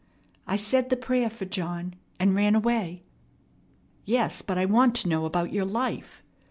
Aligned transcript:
I 0.47 0.55
said 0.55 0.89
the 0.89 0.97
prayer 0.97 1.29
for 1.29 1.45
John, 1.45 1.93
and 2.19 2.33
ran 2.33 2.55
away." 2.55 3.03
"Yes, 4.03 4.41
but 4.41 4.57
I 4.57 4.65
want 4.65 4.95
to 4.95 5.07
know 5.09 5.25
about 5.25 5.53
your 5.53 5.63
life. 5.65 6.23